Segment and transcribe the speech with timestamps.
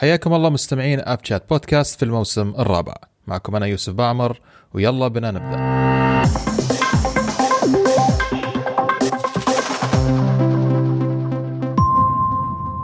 [0.00, 2.94] حياكم الله مستمعين اب شات بودكاست في الموسم الرابع.
[3.26, 4.40] معكم أنا يوسف بعمر
[4.74, 5.56] ويلا بنا نبدأ.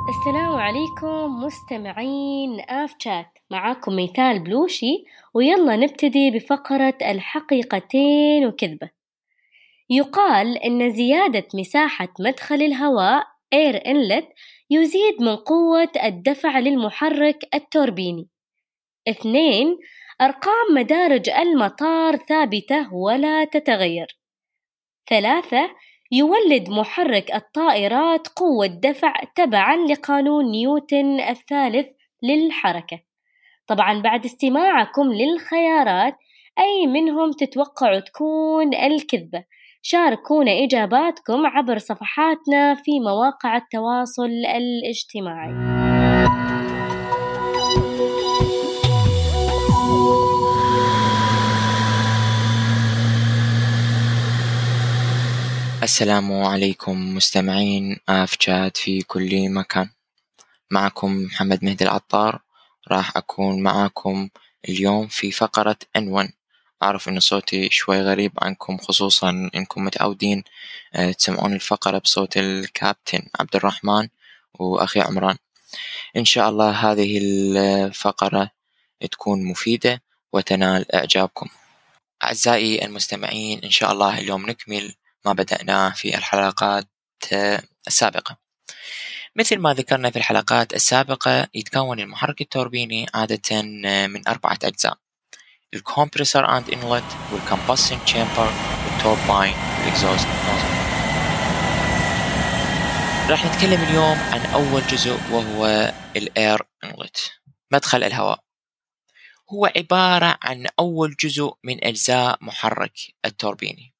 [0.09, 5.05] السلام عليكم مستمعين آف شات معاكم ميثال بلوشي
[5.35, 8.91] ويلا نبتدي بفقرة الحقيقتين وكذبة.
[9.91, 14.27] يقال إن زيادة مساحة مدخل الهواء Air Inlet
[14.71, 18.29] يزيد من قوة الدفع للمحرك التوربيني.
[19.09, 19.79] اثنين
[20.21, 24.07] أرقام مدارج المطار ثابتة ولا تتغير.
[25.11, 25.71] ثلاثة
[26.13, 31.87] يولد محرك الطائرات قوة دفع تبعا لقانون نيوتن الثالث
[32.23, 33.01] للحركة.
[33.67, 36.17] طبعا بعد استماعكم للخيارات
[36.59, 39.45] أي منهم تتوقعوا تكون الكذبة؟
[39.87, 45.53] شاركونا إجاباتكم عبر صفحاتنا في مواقع التواصل الاجتماعي.
[55.83, 57.97] السلام عليكم مستمعين
[58.41, 59.89] شات في كل مكان.
[60.71, 62.41] معكم محمد مهدي العطار.
[62.91, 64.29] راح أكون معكم
[64.69, 66.44] اليوم في فقرة N1
[66.83, 70.45] أعرف إن صوتي شوي غريب عنكم خصوصا إنكم متعودين
[70.95, 74.09] آه، تسمعون الفقرة بصوت الكابتن عبد الرحمن
[74.55, 75.37] وأخي عمران.
[76.17, 78.51] إن شاء الله هذه الفقرة
[79.11, 81.49] تكون مفيدة وتنال إعجابكم.
[82.25, 84.95] أعزائي المستمعين إن شاء الله اليوم نكمل
[85.25, 86.89] ما بدأناه في الحلقات
[87.33, 88.37] آه، السابقة.
[89.37, 95.04] مثل ما ذكرنا في الحلقات السابقة يتكون المحرك التوربيني عادة آه، من أربعة أجزاء.
[95.75, 98.53] الكمبرسور اند انلت والكمبشن تشامبر
[98.85, 100.75] والتوربين والاكزوست نوزل
[103.31, 107.33] راح نتكلم اليوم عن أول جزء وهو ال air inlet
[107.71, 108.45] مدخل الهواء.
[109.53, 112.93] هو عبارة عن أول جزء من أجزاء محرك
[113.25, 113.95] التوربيني.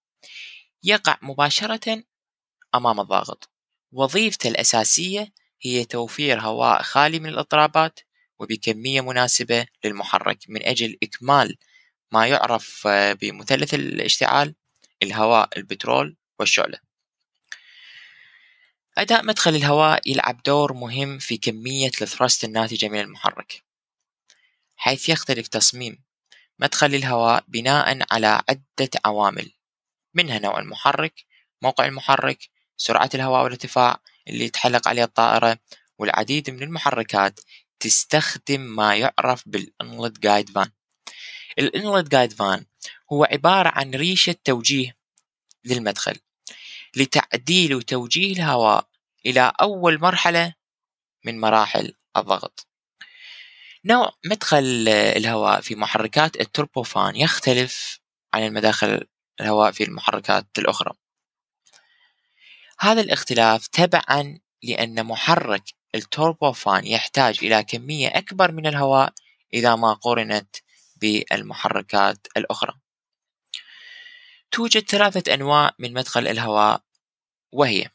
[0.83, 2.03] يقع مباشرة
[2.75, 3.51] أمام الضاغط.
[3.93, 5.33] وظيفته الأساسية
[5.63, 8.01] هي توفير هواء خالي من الإضطرابات
[8.45, 10.39] وبكمية مناسبة للمحرك.
[10.49, 11.57] من أجل إكمال
[12.13, 14.55] ما يعرف آه، بمثلث الاشتعال
[15.03, 16.79] الهواء البترول والشعلة.
[18.99, 23.63] أداء مدخل الهواء يلعب دور مهم في كمية الثرست الناتجة من المحرك
[24.77, 26.03] حيث يختلف تصميم
[26.59, 29.53] مدخل الهواء بناء على عدة عوامل.
[30.15, 31.25] منها نوع المحرك
[31.63, 32.39] موقع المحرك
[32.77, 35.59] سرعة الهواء والارتفاع اللي تحلق عليه الطائرة
[35.99, 37.41] والعديد من المحركات
[37.81, 40.71] تستخدم ما يعرف بال inlet guide vane
[41.59, 42.67] ال inlet guide vane
[43.13, 44.97] هو عبارة عن ريشة توجيه
[45.65, 46.17] للمدخل
[46.97, 48.89] لتعديل وتوجيه الهواء
[49.27, 50.55] إلى أول مرحلة
[51.25, 52.69] من مراحل الضغط.
[53.85, 58.01] نوع مدخل الهواء في محركات ال turbofan يختلف
[58.35, 59.07] عن المداخل
[59.41, 60.93] الهواء في المحركات الأخرى.
[62.81, 69.13] هذا الاختلاف تبعا لأن محرك ال turbofan يحتاج إلى كمية أكبر من الهواء
[69.55, 70.57] إذا ما قورنت
[70.97, 72.75] بالمحركات الأخرى.
[74.51, 76.83] توجد ثلاثة أنواع من مدخل الهواء
[77.53, 77.91] وهي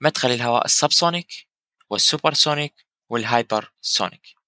[0.00, 1.48] مدخل الهواء ال subsonic
[1.90, 4.38] وال supersonic وال hypersonic.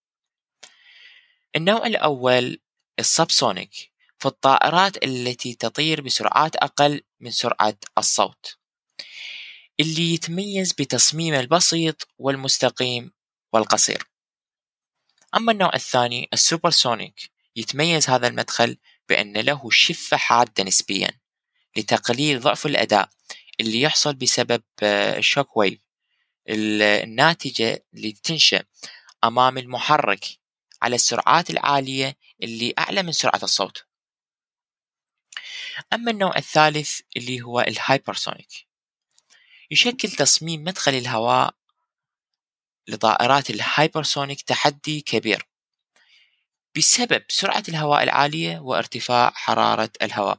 [1.56, 2.60] النوع الأول
[2.98, 8.56] ال subsonic في الطائرات التي تطير بسرعات أقل من سرعة الصوت.
[9.80, 13.12] اللي يتميز بتصميمه البسيط والمستقيم
[13.52, 14.10] والقصير.
[15.36, 18.76] أما النوع الثاني ال supersonic يتميز هذا المدخل
[19.08, 21.20] بأن له شفة حادة نسبيا
[21.76, 23.08] لتقليل ضعف الأداء
[23.60, 25.78] اللي يحصل بسبب ال shock آه، wave
[26.48, 28.64] الناتجة اللي تنشأ
[29.24, 30.24] أمام المحرك
[30.82, 33.84] على السرعات العالية اللي أعلى من سرعة الصوت.
[35.92, 38.69] أما النوع الثالث اللي هو ال hypersonic
[39.70, 41.54] يشكل تصميم مدخل الهواء
[42.88, 45.48] لطائرات ال hypersonic تحدي كبير
[46.76, 50.38] بسبب سرعة الهواء العالية وارتفاع حرارة الهواء.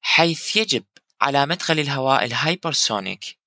[0.00, 0.84] حيث يجب
[1.20, 3.38] على مدخل الهواء ال hypersonic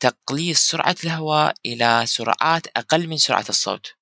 [0.00, 3.94] تقليص سرعة الهواء إلى سرعات أقل من سرعة الصوت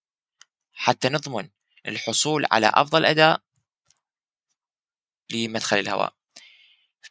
[0.72, 1.48] حتى نضمن
[1.86, 3.40] الحصول على أفضل أداء
[5.30, 6.14] لمدخل الهواء.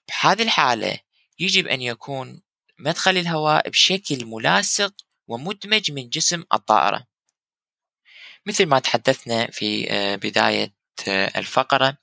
[0.07, 0.99] بهذه الحالة
[1.43, 2.41] يجب أن يكون
[2.79, 4.93] مدخل الهواء بشكل ملاصق
[5.27, 7.07] ومدمج من جسم الطائرة.
[8.45, 10.73] مثل ما تحدثنا في آه، بداية
[11.07, 11.97] آه، الفقرة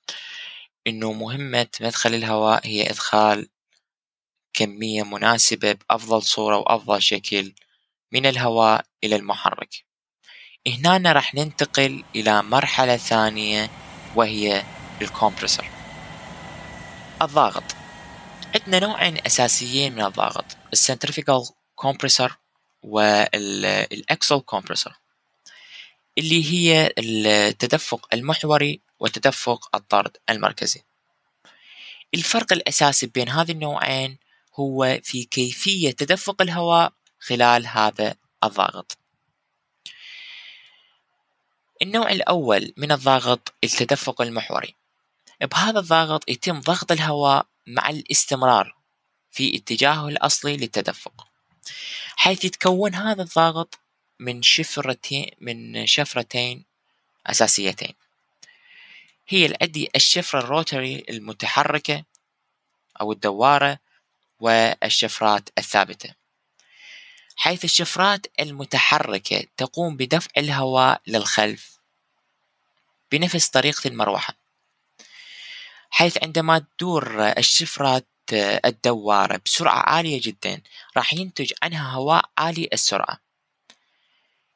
[0.86, 3.48] إنه مهمة مدخل الهواء هي إدخال
[4.52, 7.54] كمية مناسبة بأفضل صورة وأفضل شكل
[8.12, 9.84] من الهواء إلى المحرك.
[10.66, 13.70] هنا راح ننتقل إلى مرحلة ثانية
[14.16, 14.64] وهي
[15.02, 15.70] ال compressor
[17.22, 17.79] الضاغط
[18.54, 22.36] عندنا نوعين أساسيين من الضاغط ال centrifugal compressor
[22.82, 24.92] وال axial compressor
[26.18, 30.82] اللي هي التدفق المحوري وتدفق الطرد المركزي.
[32.14, 34.18] الفرق الأساسي بين هذه النوعين
[34.54, 38.14] هو في كيفية تدفق الهواء خلال هذا
[38.44, 38.98] الضاغط
[41.82, 44.74] النوع الأول من الضاغط التدفق المحوري.
[45.40, 48.76] بهذا الضاغط يتم ضغط الهواء مع الاستمرار
[49.30, 51.30] في اتجاهه الأصلي للتدفق
[52.16, 53.78] حيث يتكون هذا الضاغط
[54.18, 56.64] من شفرتين من شفرتين
[57.26, 57.94] أساسيتين.
[59.28, 62.04] هي الأدي الشفرة الروتري المتحركة
[63.00, 63.78] أو الدوارة
[64.40, 66.14] والشفرات الثابتة.
[67.36, 71.78] حيث الشفرات المتحركة تقوم بدفع الهواء للخلف
[73.12, 74.39] بنفس طريقة المروحة.
[75.90, 78.06] حيث عندما تدور الشفرات
[78.64, 80.62] الدوارة بسرعة عالية جدا
[80.96, 83.20] راح ينتج عنها هواء عالي السرعة.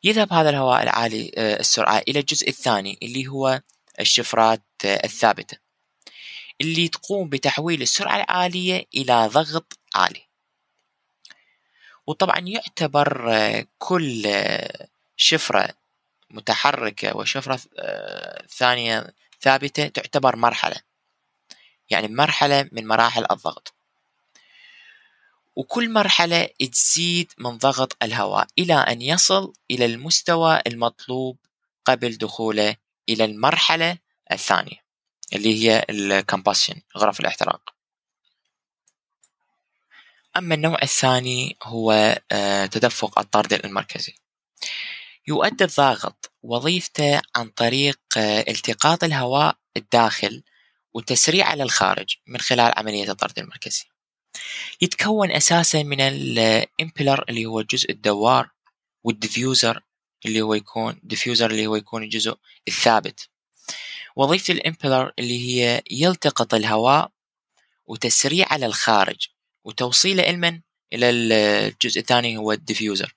[0.05, 3.61] يذهب هذا الهواء العالي السرعة إلى الجزء الثاني اللي هو
[4.01, 5.59] الشفرات الثابتة
[6.61, 10.23] اللي تقوم بتحويل السرعة العالية إلى ضغط عالي.
[12.07, 13.31] وطبعا يعتبر
[13.79, 14.29] كل
[15.17, 15.69] شفرة
[16.31, 17.61] متحركة وشفرة
[18.49, 20.94] ثانية ثابتة تعتبر مرحلة.
[21.91, 23.75] يعني مرحلة من مراحل الضغط.
[25.57, 31.39] وكل مرحلة تزيد من ضغط الهواء إلى أن يصل إلى المستوى المطلوب
[31.85, 32.77] قبل دخوله
[33.09, 33.99] إلى المرحلة
[34.33, 34.85] الثانية
[35.33, 37.75] اللي هي الكمباشن غرف الاحتراق.
[40.37, 44.15] أما النوع الثاني هو آه، تدفق الطرد المركزي.
[45.27, 50.43] يؤدي الضاغط وظيفته عن طريق آه، التقاط الهواء الداخل
[50.95, 53.85] وتسريعه للخارج من خلال عملية الطرد المركزي.
[54.81, 58.51] يتكون أساسا من ال impeller اللي هو الجزء الدوار
[59.05, 59.83] وال diffuser
[60.27, 62.37] اللي هو يكون diffuser اللي هو يكون الجزء
[62.69, 63.29] الثابت.
[64.17, 67.11] وظيفة ال impeller اللي هي يلتقط الهواء
[67.87, 69.29] وتسريعه للخارج
[69.65, 70.63] وتوصيله علما
[70.93, 73.15] إلى الجزء الثاني هو ال diffuser.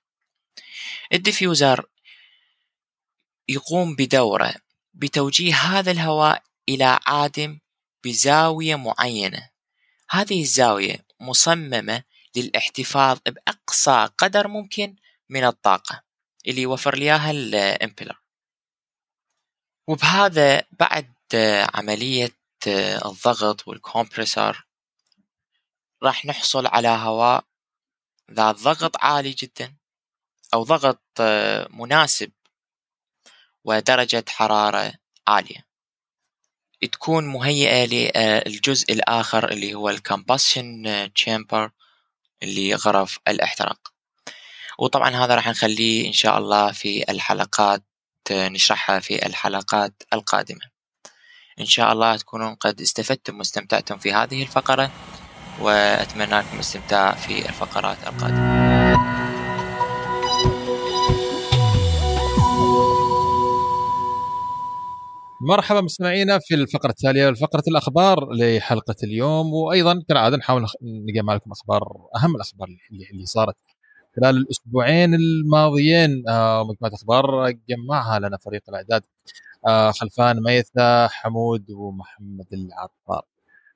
[1.12, 1.86] ال diffuser
[3.48, 4.54] يقوم بدوره
[4.94, 7.58] بتوجيه هذا الهواء إلى عادم
[8.04, 9.50] بزاوية معينة.
[10.10, 12.04] هذه الزاوية مصممة
[12.36, 14.96] للاحتفاظ بأقصى قدر ممكن
[15.28, 16.02] من الطاقة
[16.46, 18.20] اللي يوفر لي إياها الإمبلر
[19.86, 21.14] وبهذا بعد
[21.74, 22.38] عملية
[23.04, 24.66] الضغط والكمبرسر
[26.02, 27.44] راح نحصل على هواء
[28.30, 29.76] ذات ضغط عالي جدا
[30.54, 31.02] أو ضغط
[31.70, 32.32] مناسب
[33.64, 34.92] ودرجة حرارة
[35.26, 35.67] عالية.
[36.86, 40.82] تكون مهيئة للجزء الآخر اللي هو الكمبشن
[41.14, 41.70] تشامبر
[42.42, 43.92] اللي غرف الإحتراق.
[44.78, 47.82] وطبعا هذا راح نخليه إن شاء الله في الحلقات
[48.30, 50.60] نشرحها في الحلقات القادمة.
[51.60, 54.90] إن شاء الله تكونون قد استفدتم واستمتعتم في هذه الفقرة
[55.60, 59.17] وأتمنى لكم الاستمتاع في الفقرات القادمة.
[65.40, 71.82] مرحبا مستمعينا في الفقرة التالية فقرة الأخبار لحلقة اليوم وأيضا كالعادة نحاول نجمع لكم أخبار
[72.16, 72.68] أهم الأخبار
[73.12, 73.54] اللي, صارت
[74.16, 76.28] خلال الأسبوعين الماضيين.
[76.28, 79.02] آه مجموعة أخبار جمعها لنا فريق الإعداد.
[79.66, 83.22] آه خلفان ميثة حمود ومحمد العطار.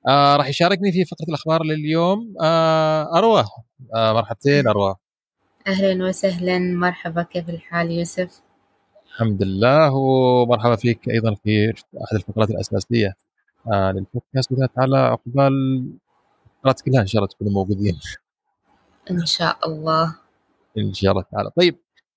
[0.07, 2.33] آه راح يشاركني في فقرة الأخبار لليوم.
[2.41, 3.43] آه
[3.95, 4.95] مرحبتين أروى.
[5.67, 6.59] أهلا وسهلا.
[6.59, 8.41] مرحبا كيف الحال يوسف؟
[9.13, 11.69] الحمد لله ومرحبا فيك أيضا في
[12.03, 13.13] أحد الفقرات الأساسية.
[13.73, 15.53] آه للبودكاست باذن تعالى عقبال
[16.55, 17.99] الفقرات كلها إن شاء الله تكونوا موجودين.
[19.11, 20.15] إن شاء الله.
[20.77, 21.49] إن شاء الله تعالى.
[21.57, 21.75] طيب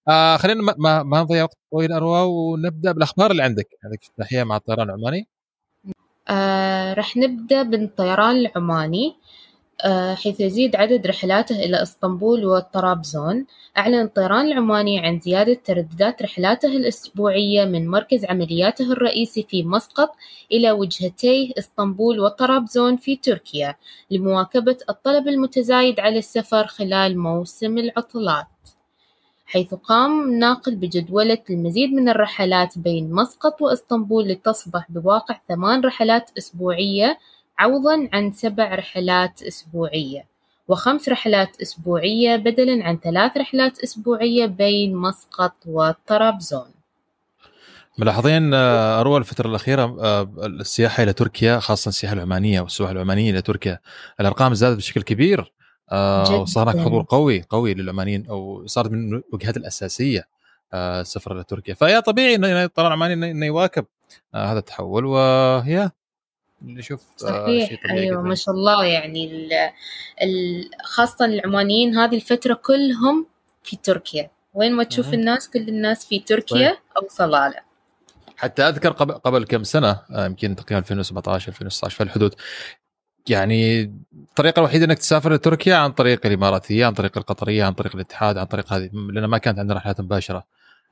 [0.08, 3.68] آه خلينا ما, ما, ما نضيع وقت طويل أروى ونبدأ بالأخبار اللي عندك.
[3.84, 5.28] عندك افتتاحيه مع الطيران العماني
[6.28, 9.06] آه رح نبدأ بالطيران العماني.
[9.08, 9.16] آه
[10.14, 13.46] حيث يزيد عدد رحلاته إلى إسطنبول وطرابزون
[13.78, 20.14] أعلن الطيران العماني عن زيادة ترددات رحلاته الأسبوعية من مركز عملياته الرئيسي في مسقط
[20.52, 23.76] إلى وجهتي إسطنبول وطرابزون في تركيا
[24.10, 28.46] لمواكبة الطلب المتزايد على السفر خلال موسم العطلات.
[29.46, 37.18] حيث قام ناقل بجدولة المزيد من الرحلات بين مسقط وإسطنبول لتصبح بواقع ثمان رحلات أسبوعية
[37.58, 40.24] عوضًا عن سبع رحلات أسبوعية،
[40.68, 46.76] وخمس رحلات أسبوعية بدلًا عن ثلاث رحلات أسبوعية بين مسقط وطرابزون.
[47.98, 53.42] ملاحظين آه، أروى الفترة الأخيرة آه، السياحة إلى تركيا خاصه السياحة العمانية والسواح العمانية إلى
[53.42, 53.78] تركيا
[54.20, 55.52] الأرقام زادت بشكل كبير
[55.92, 60.28] آه، وصار هناك حضور قوي قوي للعمانيين أو صارت من الوجهات الأساسية
[60.74, 63.86] السفر إلى تركيا فيا طبيعي انه الطيران العماني انه يواكب
[64.34, 65.90] هذا التحول وهي
[66.62, 68.28] نشوف صحيح شيء طبيعي أيوه جداً.
[68.28, 69.52] ما شاء الله يعني ال
[70.22, 73.26] ال خاصة العمانيين هذه الفترة كلهم
[73.62, 74.30] في تركيا.
[74.54, 76.78] وين ما تشوف الناس كل الناس في تركيا طيب.
[76.96, 77.66] أو صلالة.
[78.36, 82.34] حتى أذكر قبل قبل كم سنة آه، يمكن تقريبا 2017 2016 في الحدود
[83.28, 83.82] يعني
[84.30, 88.46] الطريقة الوحيدة إنك تسافر لتركيا عن طريق الإماراتية عن طريق القطرية عن طريق الاتحاد عن
[88.46, 90.44] طريق هذه لأن ما كانت عندنا رحلات مباشرة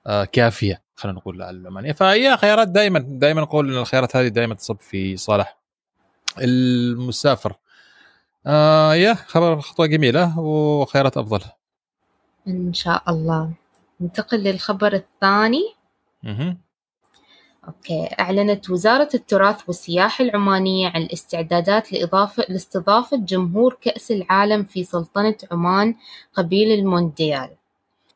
[0.06, 0.83] آه، كافية.
[0.96, 5.56] خلينا نقول للعمانيه فهي خيارات دائما دائما نقول إن الخيارات هذه دائما تصب في صالح
[6.38, 7.54] المسافر.
[8.46, 11.40] آه يا خبر خطوة جميلة وخيارات أفضل.
[12.48, 13.50] إن شاء الله.
[14.00, 15.74] ننتقل للخبر الثاني.
[16.24, 16.56] أها
[17.68, 18.08] أوكي.
[18.20, 25.94] أعلنت وزارة التراث والسياحة العمانية عن الاستعدادات لإضافة لاستضافة جمهور كأس العالم في سلطنة عمان
[26.34, 27.50] قبيل المونديال.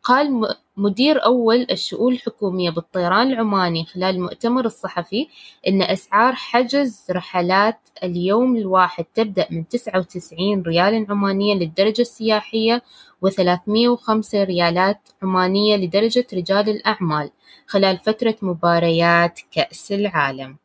[0.09, 5.29] قال مدير أول الشؤون الحكومية بالطيران العماني خلال المؤتمر الصحفي
[5.69, 12.83] إن أسعار حجز رحلات اليوم الواحد تبدأ من تسعة وتسعين ريال عمانية للدرجة السياحية
[13.23, 17.31] وثلاثمية وخمسة ريالات عمانية لدرجة رجال الأعمال
[17.67, 20.57] خلال فترة مباريات كأس العالم.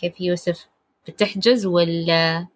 [0.00, 0.66] كيف يوسف؟
[1.08, 2.46] بتحجز ولا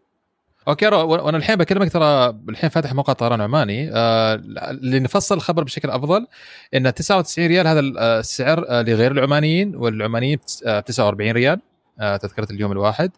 [0.69, 3.91] okay وأنا الحين بكلمك ترى الحين فاتح موقع طيران عماني.
[3.95, 4.37] آه
[4.83, 6.27] لنفصل الخبر بشكل أفضل
[6.75, 11.61] إن 99 ريال هذا آه، السعر آه لغير العمانيين والعمانيين ب 49 ريال
[12.01, 13.11] آه تذكرة اليوم الواحد.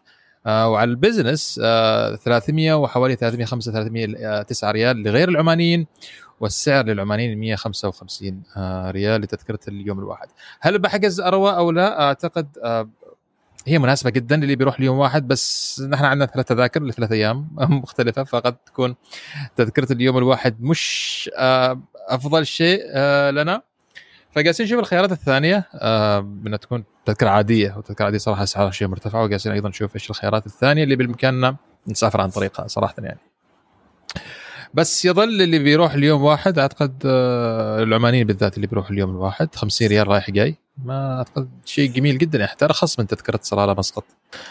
[0.45, 5.87] آه وعلى ال business آه 300 وحوالي 305 309 ريال لغير العمانيين
[6.39, 10.27] والسعر للعمانيين 155 آه ريال لتذكرة اليوم الواحد.
[10.61, 12.89] هل بحجز أروح أو لا؟ أعتقد آه
[13.69, 17.47] هي مناسبة جدا للي بيروح ليوم واحد بس نحن عندنا ثلاث تذاكر لثلاث أيام
[17.83, 18.95] مختلفة فقد تكون
[19.55, 23.61] تذكرة اليوم الواحد مش آه، أفضل شيء آه، لنا.
[24.31, 29.23] فجالسين نشوف الخيارات الثانية آه، إنها تكون تذكرة عادية وتذكرة عادية صراحة اسعارها شيء مرتفعة
[29.23, 31.55] وجالسين أيضا نشوف إيش الخيارات الثانية اللي بالامكاننا
[31.87, 33.19] نسافر عن طريقها صراحة يعني.
[34.73, 40.07] بس يظل اللي بيروح اليوم واحد أعتقد العمانيين بالذات اللي بيروح اليوم الواحد 50 ريال
[40.07, 40.55] رايح جاي.
[40.85, 44.03] ما أعتقد شيء جميل جدا يعني حتى ارخص من تذكرة صلاله مسقط.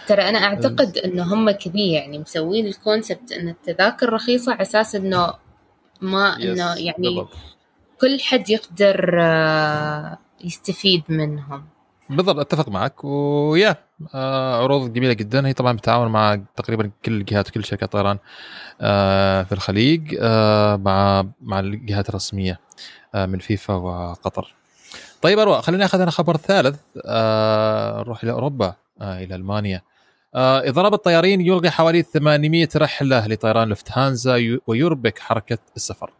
[0.06, 5.34] ترى أنا أعتقد إنه هم كذي يعني مسوين الكونسبت إن التذاكر رخيصة على أساس إنه
[6.00, 7.36] ما إنه يعني بالضبط.
[8.00, 11.66] كل حد يقدر آه، يستفيد منهم.
[12.10, 13.04] بالضبط أتفق معك.
[13.04, 13.76] ويا
[14.14, 15.46] آه عروض جميلة جدا.
[15.46, 18.18] هي طبعا بتعاون مع تقريبا كل الجهات وكل شركات طيران
[18.80, 20.14] آه في الخليج
[20.84, 22.60] مع مع الجهات الرسمية
[23.14, 24.54] من فيفا وقطر.
[25.22, 26.80] طيب أروى خليني أخذ أنا خبر ثالث.
[27.06, 28.74] آه نروح إلى أوروبا.
[29.00, 29.82] آه إلى ألمانيا.
[30.34, 36.10] آه إضراب الطيارين يلغي حوالي 800 رحلة لطيران لوفتهانزا ويربك حركة السفر.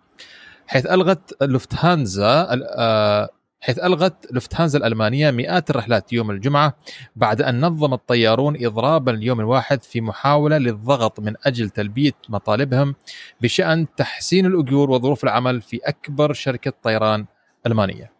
[0.66, 3.28] حيث ألغت لوفتهانزا آه
[3.60, 6.74] حيث ألغت لوفتهانزا الألمانية مئات الرحلات يوم الجمعة
[7.16, 12.94] بعد أن نظم الطيارون اضرابا اليوم الواحد في محاولة للضغط من أجل تلبية مطالبهم
[13.40, 17.26] بشأن تحسين الأجور وظروف العمل في أكبر شركة طيران
[17.66, 18.17] ألمانية.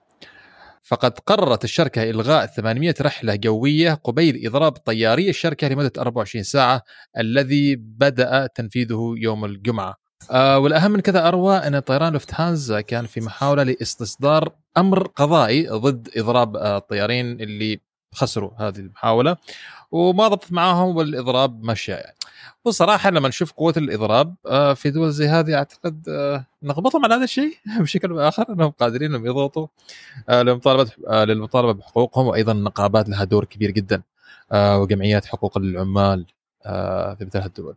[0.88, 6.83] فقد قررت الشركة إلغاء 800 رحلة جوية قبيل إضراب طياري الشركة لمدة 24 ساعة
[7.18, 9.95] الذي بدأ تنفيذه يوم الجمعة.
[10.30, 16.09] آه والأهم من كذا أروى أن طيران لوفتهانزا كان في محاولة لاستصدار أمر قضائي ضد
[16.16, 17.80] إضراب آه الطيارين اللي
[18.15, 19.37] خسروا هذه المحاولة
[19.91, 22.17] وما ضبطت معاهم والإضراب مشى يعني
[22.65, 27.25] وصراحة لما نشوف قوة الإضراب آه، في دول زي هذه أعتقد آه، نغبطهم على هذا
[27.25, 29.67] الشيء بشكل أو بآخر إنهم قادرين إنهم يضغطوا
[30.29, 30.91] آه، للمطالبة
[31.25, 34.03] للمطالبة بحقوقهم وأيضا النقابات لها دور كبير جدا
[34.55, 36.27] وجمعيات حقوق العمال
[36.62, 37.77] في مثل هالدول.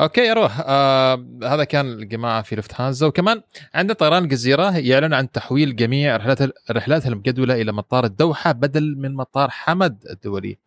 [0.00, 3.42] أوكي أروح آه هذا كان الجماعة في لفتهانزا وكمان
[3.74, 6.38] عندنا طيران الجزيرة يعلن عن تحويل جميع رحلات
[6.70, 10.58] الرحلات المجدولة إلى مطار الدوحة بدل من مطار حمد الدولي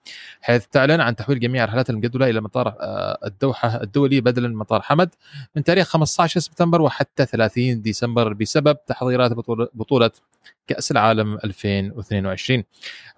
[0.41, 4.81] حيث تعلن عن تحويل جميع الرحلات المجدولة إلى مطار آه الدوحة الدولي بدلا من مطار
[4.81, 5.09] حمد
[5.55, 9.31] من تاريخ 15 سبتمبر وحتى 30 ديسمبر بسبب تحضيرات
[9.73, 10.11] بطولة
[10.67, 12.63] كأس العالم 2022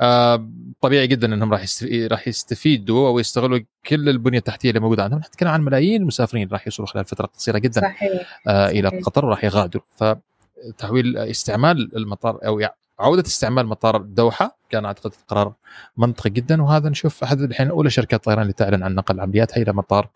[0.02, 0.50] آه
[0.82, 1.66] طبيعي جدا إنهم راح
[2.12, 6.68] راح يستفيدوا أو يستغلوا كل البنية التحتية اللي موجودة عندهم نتكلم عن ملايين المسافرين راح
[6.68, 8.42] يوصلوا خلال فترة قصيرة جدا صحيح.
[8.48, 9.04] آه إلى صحيح.
[9.04, 12.62] قطر وراح يغادروا فتحويل استعمال المطار أو
[13.00, 15.54] عودة استعمال مطار الدوحه كان أعتقد قرار
[15.98, 19.74] منطقي جدا وهذا نشوف أحد الحين أولى شركات الطيران اللي تعلن عن نقل عملياتها إلى
[19.74, 20.10] مطار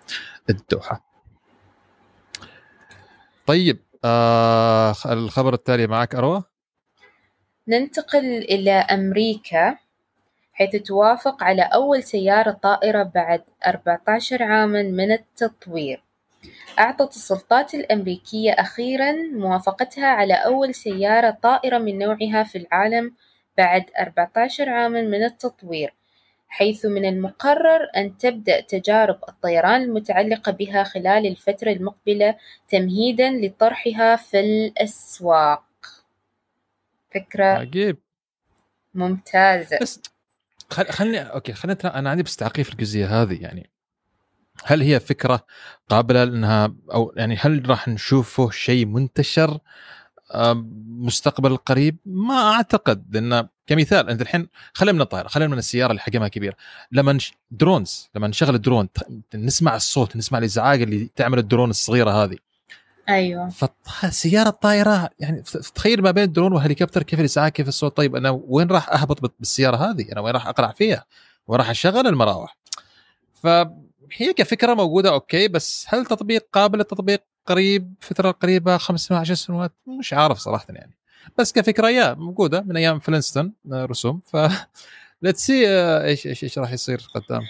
[0.50, 1.04] الدوحة.
[3.46, 6.44] طيب آه الخبر التالي معك أروى
[7.68, 9.78] ننتقل إلى أمريكا
[10.54, 16.04] حيث توافق على أول سيارة طائرة بعد 14 عامًا من التطوير.
[16.80, 23.14] أعطت السلطات الأمريكية أخيرًا موافقتها على أول سيارة طائرة من نوعها في العالم
[23.58, 25.94] بعد 14 عامًا من التطوير،
[26.48, 32.36] حيث من المقرر أن تبدأ تجارب الطيران المتعلقة بها خلال الفترة المقبلة
[32.70, 35.73] تمهيدًا لطرحها في الأسواق.
[37.14, 37.98] فكرة عجيب.
[38.94, 39.78] ممتازة.
[39.82, 40.02] بس
[40.70, 40.86] خل...
[40.86, 43.70] خلني أوكي خلينا أنا عندي بس تعقيب في الجزئية هذه يعني
[44.66, 45.46] هل هي فكرة
[45.90, 49.60] قابلة لأنها أو يعني هل راح نشوفه شيء منتشر
[50.86, 56.02] مستقبل القريب؟ ما أعتقد لأن كمثال أنت الحين خلينا من الطائرة خلينا من السيارة اللي
[56.02, 56.56] حجمها كبير.
[56.92, 57.34] لما نش...
[57.52, 58.90] drones لما نشغل الدرون
[59.36, 62.38] نسمع الصوت نسمع الإزعاج اللي تعمل الدرون الصغيرة هذه.
[63.10, 63.50] أيوه.
[63.84, 65.42] فسيارة طائره يعني
[65.76, 67.98] تخيل ما بين درون وهليكوبتر كيف الازعاج كيف الصوت.
[67.98, 71.06] طيب أنا وين راح أهبط بالسيارة هذه؟ أنا وين راح أقلع فيها؟
[71.48, 72.58] وين راح أشغل المراوح؟
[73.34, 79.34] فهي كفكرة موجودة okay بس هل تطبيق قابل للتطبيق قريب؟ فترة قريبة خمس سنوات عشر
[79.34, 80.98] سنوات؟ مش عارف صراحة يعني.
[81.38, 84.22] بس كفكرة يا موجودة من أيام Flintstones رسوم.
[84.26, 84.38] ف
[85.22, 85.68] let's see
[86.04, 87.42] إيش إيش إيش راح يصير قدام.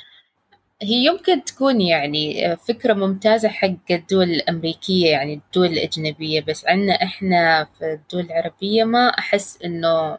[0.84, 6.42] هي يمكن تكون يعني فكرة ممتازة حق الدول الأمريكية يعني الدول الأجنبية.
[6.42, 10.18] بس عنا إحنا في الدول العربية ما أحس إنه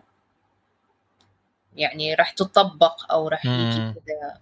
[1.76, 4.38] يعني راح تطبق أو راح يجي كذا.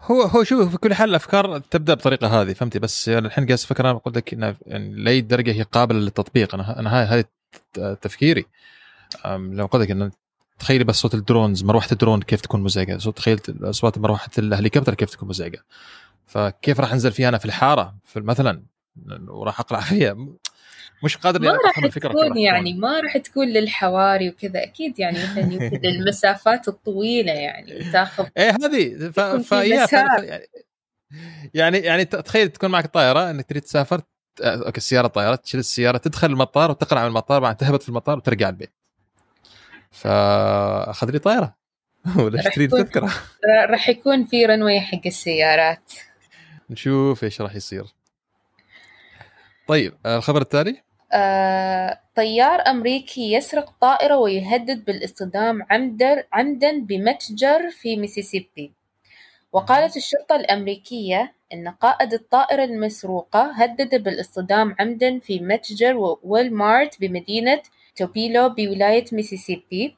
[0.00, 3.58] هو هو شوف في كل حال الأفكار تبدأ بطريقة هذه فهمتي؟ بس يعني الحين قاعد
[3.58, 6.54] أفكر أنا قلت لك إنه يعني لأي درجة هي قابلة للتطبيق.
[6.54, 8.44] أنا أنا هاي هاي تفكيري.
[9.26, 10.10] لو قلت لك إنه
[10.60, 14.94] تخيلي بس صوت ال drones مروحة الدرون كيف تكون مزعجة؟ صوت تخيلت أصوات مروحة الهليكوبتر
[14.94, 15.64] كيف تكون مزعجة؟
[16.26, 18.62] فكيف راح أنزل فيها أنا في الحارة؟ في مثلا
[19.28, 20.16] وراح اقلع فيها.
[21.04, 24.62] مش قادر ما راح تكون يعني ما راح تكون للحواري وكذا.
[24.62, 29.10] أكيد يعني مثلا يمكن المسافات الطويلة يعني تاخذ إيه هذه
[29.42, 30.48] فهي يعني
[31.54, 34.00] يعني يعني تخيل تكون معك طائره إنك تريد تسافر
[34.40, 38.48] أوكي السياره طائره تشيل السيارة تدخل المطار وتقلع من المطار بعد تهبط في المطار وترجع
[38.48, 38.79] البيت.
[39.90, 41.54] فأخذ لي طائره
[42.18, 43.10] ولا اشتري تذكرة.
[43.68, 45.92] راح يكون في رنوي حق السيارات.
[46.70, 47.84] نشوف إيش راح يصير.
[49.66, 58.72] طيب الخبر التالي؟ آه، طيار أمريكي يسرق طائرة ويهدد بالاصطدام عمدا عمدا بمتجر في ميسيسيبي.
[59.52, 67.62] وقالت الشرطة الأمريكية إن قائد الطائرة المسروقة هدد بالاصطدام عمدا في متجر وولمارت بمدينة
[68.00, 69.96] توبيلو بولاية ميسيسيبي.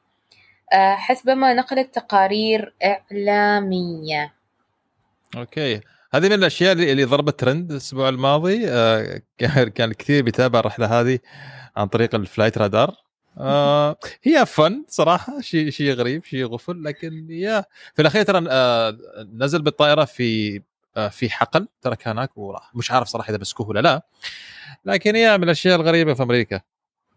[0.73, 4.33] آه، حسب ما نقلت تقارير إعلامية.
[5.37, 5.81] okay.
[6.13, 8.69] هذه من الأشياء اللي ضربت ترند الأسبوع الماضي.
[8.69, 9.21] آه،
[9.75, 11.19] كان كثير بيتابع الرحلة هذه
[11.77, 12.95] عن طريق ال Flight رادار.
[13.37, 18.39] آه هي فن صراحة شيء شيء غريب شيء غفل لكن يا في الأخير ترى
[19.33, 20.61] نزل بالطائرة في
[21.09, 24.01] في حقل ترك هناك وراح مش عارف صراحة إذا مسكوه ولا لا.
[24.85, 26.61] لكن هي من الأشياء الغريبة في أمريكا.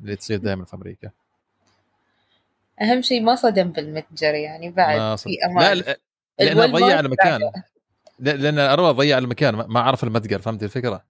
[0.00, 1.10] اللي تصير دائما في أمريكا.
[2.82, 5.78] أهم شيء ما صدم بالمتجر يعني بعد في أمان.
[5.78, 5.98] لا
[6.38, 7.40] لأنه ضيع المكان.
[8.18, 11.04] لأن أروى ضيع المكان ما عرف المتجر فهمت الفكرة؟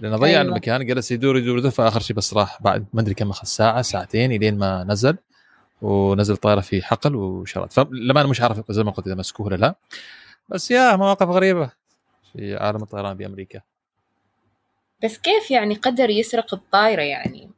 [0.00, 0.42] لأنه ضيع أيوة.
[0.42, 3.82] المكان جلس يدور يدور يدور فآخر شيء بس راح بعد ما أدري كم اخذ ساعة
[3.82, 5.16] ساعتين إلين ما نزل
[5.82, 9.56] ونزل طائرة في حقل وشرط فلما أنا مش عارف زي ما قلت إذا مسكوه ولا
[9.56, 9.74] لا.
[10.48, 11.70] بس يا مواقف غريبة
[12.32, 13.60] في عالم الطيران بامريكا
[15.04, 17.50] بس كيف يعني قدر يسرق الطائرة يعني؟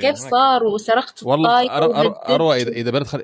[0.00, 1.70] كيف صار وسرقت والله
[2.34, 3.22] اروى اذا إذا بدخل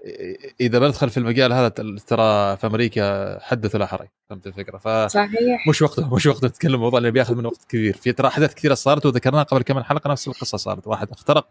[0.60, 1.68] إذا بدخل في المجال هذا
[2.06, 5.68] ترى في أمريكا حدث ولا حرج فهمت الفكرة؟ ف صحيح.
[5.68, 7.96] مش وقته مش وقته نتكلم الموضوع اللي بياخذ من وقت كبير.
[7.96, 10.86] في ترى أحداث كثيرة صارت وذكرناها قبل كم حلقة نفس القصة صارت.
[10.86, 11.48] واحد اخترق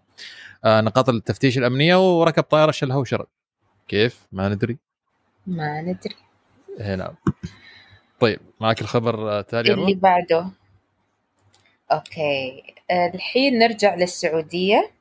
[0.65, 3.26] آه نقاط التفتيش الأمنية وركب طائرة شلها وشرد
[3.88, 4.78] كيف؟ ما ندري.
[5.47, 6.15] ما ندري.
[6.80, 7.15] هنا نعم.
[8.19, 10.52] طيب معك الخبر التالي اللي بعده.
[11.91, 12.63] okay.
[12.91, 14.91] آه، الحين نرجع للسعودية.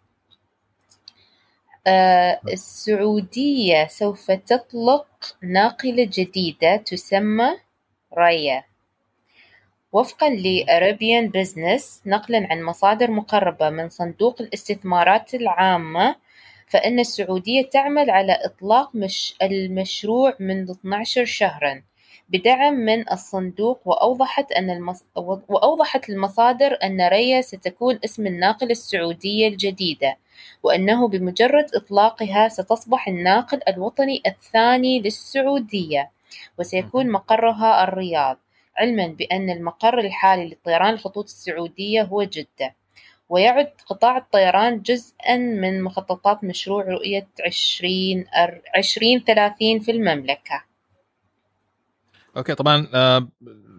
[1.87, 7.49] آه، السعودية سوف تطلق ناقلة جديدة تسمى
[8.13, 8.65] ريا.
[9.93, 16.17] وفقا لأرابيان بزنس نقلا عن مصادر مقربة من صندوق الاستثمارات العامة
[16.69, 21.83] فإن السعودية تعمل على إطلاق مش المشروع منذ 12 شهرا.
[22.29, 24.95] بدعم من الصندوق وأوضحت أن.
[25.49, 30.17] وأوضحت المصادر أن ريا ستكون اسم الناقلة السعودية الجديدة
[30.63, 36.11] وأنه بمجرد إطلاقها ستصبح الناقل الوطني الثاني للسعودية
[36.59, 38.39] وسيكون مقرها الرياض
[38.79, 42.75] علما بأن المقر الحالي لطيران الخطوط السعودية هو جدة
[43.29, 48.27] ويعد قطاع الطيران جزءا من مخططات مشروع رؤية عشرين
[48.77, 50.65] عشرين ثلاثين في المملكة
[52.37, 53.29] أوكي طبعا آه،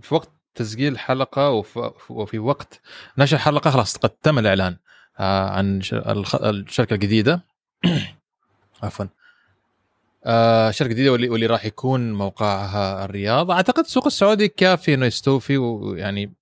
[0.01, 1.63] في وقت تسجيل الحلقة
[2.09, 2.81] وفي وقت
[3.17, 4.77] نشر الحلقة خلاص قد تم الإعلان
[5.19, 5.81] آه، عن
[6.43, 7.45] الشركة الجديدة.
[8.83, 9.05] عفوا.
[10.25, 13.51] آه شركه جديده واللي, واللي راح يكون موقعها الرياض.
[13.51, 16.33] أعتقد السوق السعودي كافي إنه يستوفي ويعني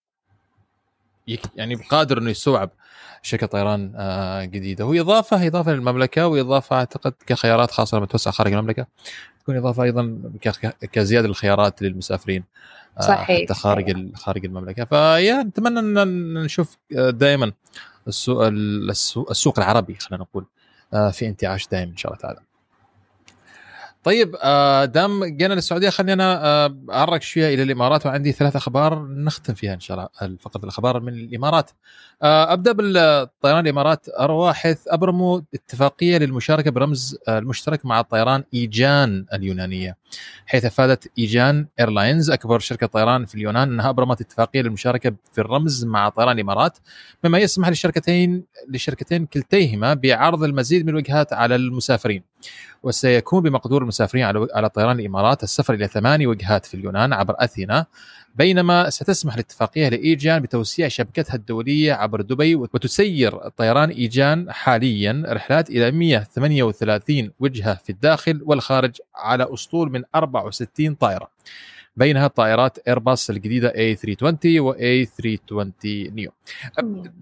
[1.55, 2.69] يعني قادر إنه يستوعب
[3.21, 4.85] شركة طيران آه جديدة.
[4.85, 8.87] وهي إضافة إضافة للمملكة وإضافة أعتقد كخيارات خاصة لما توسع خارج المملكة.
[9.39, 10.21] تكون إضافة أيضا
[10.91, 12.43] كزيادة للخيارات للمسافرين
[12.97, 14.85] آه صحيح خارج خارج المملكة.
[14.85, 17.51] فيا نتمنى إن نشوف آه، دائما
[18.07, 20.45] السوق السوق العربي خلينا نقول
[21.11, 22.39] في انتعاش دائم إن شاء الله تعالى.
[24.05, 29.53] طيب آه، دام جينا للسعودية خلينا آه، أعرق شوية إلى الإمارات وعندي ثلاث أخبار نختم
[29.53, 31.71] فيها إن شاء الله فقط الأخبار من الإمارات.
[32.23, 34.09] آه، أبدأ بالطيران الإمارات.
[34.19, 39.97] اروى حيث ابرموا اتفاقية للمشاركة برمز المشترك مع الطيران إيجان اليونانية
[40.45, 45.85] حيث أفادت إيجان ايرلاينز أكبر شركة طيران في اليونان أنها أبرمت اتفاقية للمشاركة في الرمز
[45.85, 46.77] مع طيران الإمارات
[47.23, 52.34] مما يسمح للشركتين للشركتين كلتيهما بعرض المزيد من الوجهات على المسافرين.
[52.83, 57.85] وسيكون بمقدور المسافرين على طيران الإمارات السفر إلى ثماني وجهات في اليونان عبر أثينا
[58.35, 65.91] بينما ستسمح الاتفاقيه لإيجيان بتوسيع شبكتها الدولية عبر دبي وتسير طيران إيجيان حاليا رحلات إلى
[65.91, 71.29] 138 وجهة في الداخل والخارج على أسطول من 64 طائرة.
[71.97, 76.31] بينها طائرات إيرباص الجديدة A320 و A320 neo.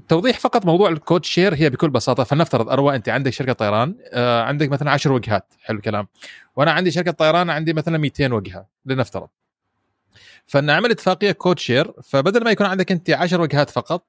[0.07, 3.95] توضيح فقط موضوع ال code share هي بكل بساطة فلنفترض أروى أنت عندك شركة طيران
[4.11, 6.07] آه، عندك مثلا 10 وجهات حلو الكلام
[6.55, 9.27] وأنا عندي شركة طيران عندي مثلا 200 وجهة لنفترض.
[10.47, 14.05] فنعمل اتفاقية code share فبدل ما يكون عندك أنت 10 وجهات فقط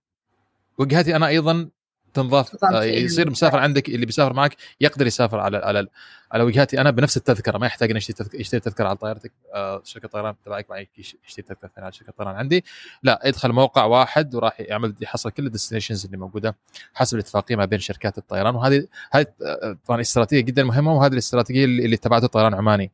[0.79, 1.69] وجهاتي أنا أيضا
[2.15, 5.87] تنضاف آه، يصير مسافر عندك اللي بيسافر معك يقدر يسافر على على
[6.33, 8.01] على وجهاتي أنا بنفس التذكرة ما يحتاج انه
[8.35, 12.37] يشتري تذكرة على طائرتك آه، شركة الطيران تبعك معك يشتري تذكرة ثانية على شركة الطيران
[12.37, 12.65] عندي.
[13.03, 16.57] لا يدخل موقع واحد وراح يعمل يحصل كل ال destinations اللي موجودة
[16.95, 18.55] حسب الاتفاقية ما بين شركات الطيران.
[18.55, 22.91] وهذه هذه آه، طبعا استراتيجية جدا مهمة وهذه الاستراتيجية اللي اتبعته الطيران العماني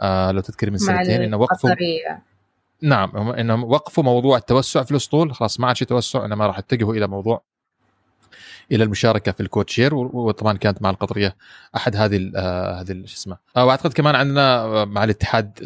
[0.00, 1.70] آه لو تذكر من سنتين إنه وقفوا
[2.82, 5.34] نعم إنهم وقفوا موضوع التوسع في الأسطول.
[5.34, 7.42] خلاص ما عاد شيء توسع إنما راح يتجهوا إلى موضوع
[8.72, 11.36] إلى المشاركة في ال codeshare وطبعا كانت مع القطرية
[11.76, 15.58] أحد هذه آه هذه شو اسمه آه وأعتقد كمان عندنا آه، مع الاتحاد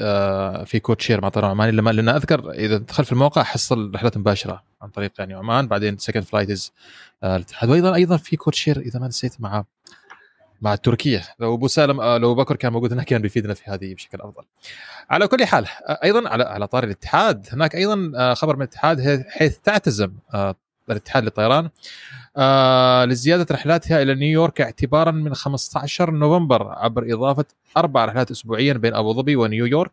[0.67, 4.63] في codeshare مع طيران عماني لما لأن أذكر إذا دخلت في الموقع حصل رحلات مباشرة
[4.83, 6.73] عن طريق يعني عمان بعدين second flights
[7.25, 9.65] الاتحاد وأيضا أيضا في كوتشير إذا ما نسيت مع
[10.61, 14.21] مع تركيا لو أبو سالم لو بكر كان موجود هناك كان بيفيدنا في هذه بشكل
[14.21, 14.43] أفضل.
[15.11, 15.67] على كل حال
[16.05, 20.13] أيضا على على طار الاتحاد هناك أيضا خبر من الاتحاد حيث تعتزم
[20.92, 21.70] الاتحاد للطيران
[22.37, 27.44] آه لزيادة رحلاتها إلى نيويورك اعتبارا من 15 نوفمبر عبر إضافة
[27.77, 29.92] أربع رحلات اسبوعيا بين أبو ظبي ونيويورك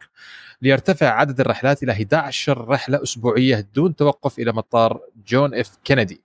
[0.61, 6.21] ليرتفع عدد الرحلات إلى 11 رحلة أسبوعية دون توقف إلى مطار جون إف كينيدي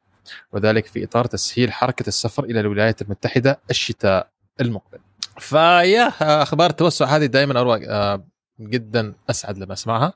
[0.52, 4.28] وذلك في إطار تسهيل حركة السفر إلى الولايات المتحدة الشتاء
[4.61, 4.98] المقبل.
[5.38, 8.24] فيا أخبار التوسع هذه دائما اروى آه
[8.61, 10.12] جدا أسعد لما أسمعها آه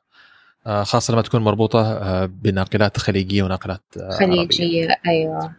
[0.66, 5.52] خاصة لما تكون مربوطة آه بناقلات خليجية وناقلات آه خليجية أيوه.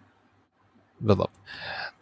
[1.02, 1.30] بالضبط.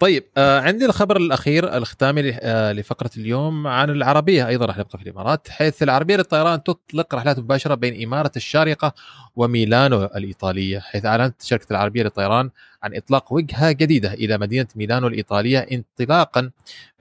[0.04, 4.48] طيب آه عندي الخبر الأخير الختامي آه لفقرة اليوم عن العربية.
[4.48, 8.94] أيضا راح نبقى في الإمارات حيث العربية للطيران تطلق رحلات مباشرة بين إمارة الشارقة
[9.36, 12.50] وميلانو الإيطالية حيث أعلنت شركة العربية للطيران
[12.84, 16.52] عن إطلاق وجهة جديدة إلى مدينة ميلانو الإيطالية انطلاقا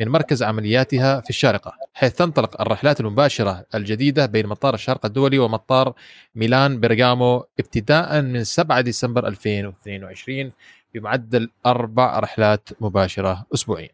[0.00, 5.94] من مركز عملياتها في الشارقة حيث تنطلق الرحلات المباشرة الجديدة بين مطار الشارقه الدولي ومطار
[6.34, 10.52] ميلان برغامو ابتداء من 7 ديسمبر 2022
[10.94, 13.90] بمعدل أربع رحلات مباشرة اسبوعيا.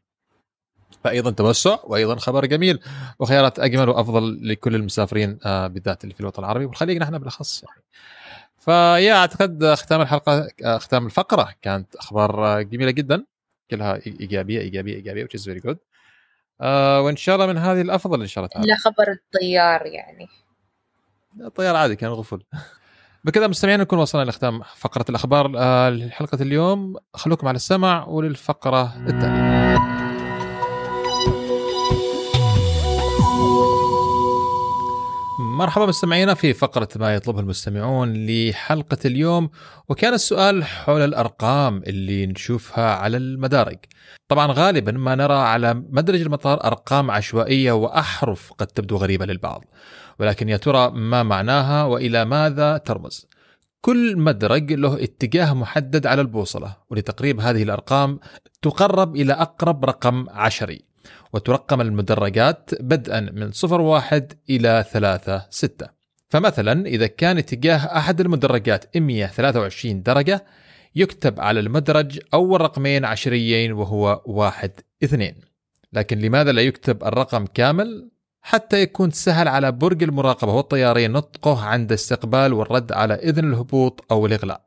[1.04, 2.80] فايضا توسع وأيضا خبر جميل
[3.18, 7.82] وخيارات أجمل وأفضل لكل المسافرين آه، بالذات اللي في الوطن العربي والخليج نحن بالأخص يعني.
[8.58, 13.24] فيا أعتقد ختام الحلقة آه، ختام الفقرة كانت أخبار جميلة جدا
[13.70, 15.76] كلها إيجابية إيجابية إيجابية which is very good.
[16.60, 18.68] آه وإن شاء الله من هذه الأفضل إن شاء الله تعالى.
[18.68, 20.28] لا خبر الطيار يعني.
[21.40, 22.42] الطيار عادي كان غفل.
[23.24, 26.96] بكذا مستمعين نكون وصلنا لختام فقرة الأخبار آه، لحلقة اليوم.
[27.14, 29.78] خلوكم على السمع وللفقرة التالية.
[35.40, 39.50] مرحبا مستمعينا في فقرة ما يطلبه المستمعون لحلقة اليوم.
[39.88, 43.78] وكان السؤال حول الأرقام اللي نشوفها على المدارج.
[44.28, 49.64] طبعا غالبا ما نرى على مدرج المطار أرقام عشوائية وأحرف قد تبدو غريبة للبعض.
[50.20, 53.26] ولكن يا ترى ما معناها وإلى ماذا ترمز؟
[53.80, 58.20] كل مدرج له اتجاه محدد على البوصلة ولتقريب هذه الأرقام
[58.62, 60.82] تقرب إلى أقرب رقم عشري
[61.32, 65.86] وترقم المدرجات بدءا من 01 إلى 3 6
[66.28, 70.44] فمثلا إذا كان اتجاه أحد المدرجات 123 درجة
[70.94, 74.70] يكتب على المدرج أول رقمين عشريين وهو 1
[75.04, 75.34] 2
[75.92, 78.10] لكن لماذا لا يكتب الرقم كامل؟
[78.48, 84.26] حتى يكون سهل على برج المراقبة والطيارين نطقه عند استقبال والرد على إذن الهبوط أو
[84.26, 84.64] الإغلاق.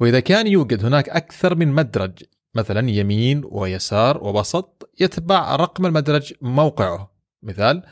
[0.00, 2.12] وإذا كان يوجد هناك أكثر من مدرج
[2.54, 7.14] مثلا يمين ويسار ووسط يتبع رقم المدرج موقعه.
[7.42, 7.82] مثال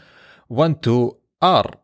[0.53, 1.11] 12
[1.45, 1.77] R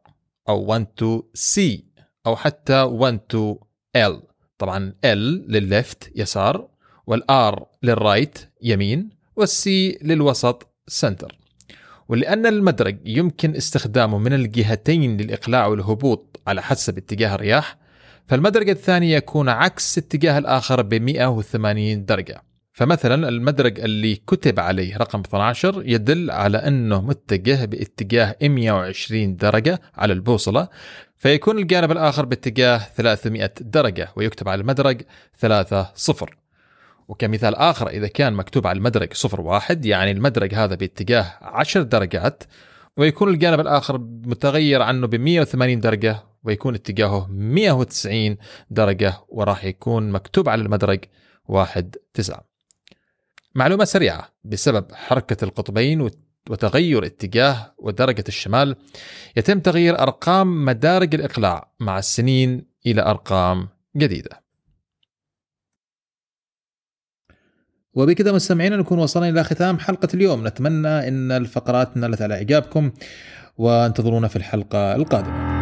[0.49, 1.83] أو 12 C
[2.27, 3.57] أو حتى 12
[3.97, 4.23] L.
[4.59, 5.19] طبعا L
[5.49, 6.69] للل left يسار
[7.11, 11.39] وال R لل right يمين وال C للوسط center.
[12.09, 17.77] ولأن المدرج يمكن استخدامه من الجهتين للإقلاع والهبوط على حسب اتجاه الرياح
[18.27, 22.43] فالمدرج الثاني يكون عكس اتجاه الآخر ب 180 درجة.
[22.73, 30.13] فمثلا المدرج اللي كتب عليه رقم 12 يدل على أنه متجه باتجاه 120 درجة على
[30.13, 30.69] البوصلة
[31.17, 35.03] فيكون الجانب الآخر باتجاه 300 درجة ويكتب على المدرج
[35.39, 36.37] 3 صفر.
[37.09, 42.43] وكمثال آخر إذا كان مكتوب على المدرج صفر واحد يعني المدرج هذا باتجاه 10 درجات
[42.97, 48.37] ويكون الجانب الآخر متغير عنه ب 180 درجة ويكون اتجاهه 190
[48.71, 51.05] درجة وراح يكون مكتوب على المدرج
[51.45, 52.49] واحد تسعة.
[53.55, 56.11] معلومة سريعة بسبب حركة القطبين
[56.51, 58.77] وتغير اتجاه ودرجة الشمال
[59.37, 64.48] يتم تغيير أرقام مدارج الإقلاع مع السنين إلى أرقام جديدة.
[67.95, 70.47] وبكذا مستمعينا نكون وصلنا إلى ختام حلقة اليوم.
[70.47, 72.91] نتمنى أن الفقرات نالت على إعجابكم
[73.57, 75.58] وانتظرونا في الحلقة القادمة.